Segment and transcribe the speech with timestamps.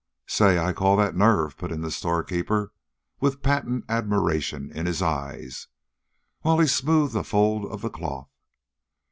[0.25, 2.73] "Say, I call that nerve," put in the storekeeper,
[3.19, 5.67] with patent admiration in his eyes,
[6.41, 8.31] while he smoothed a fold of the cloth.